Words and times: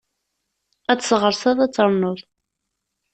Ad 0.91 0.99
tesɣeṛṣeḍ, 0.99 1.57
ad 1.65 1.71
ternuḍ! 1.75 2.19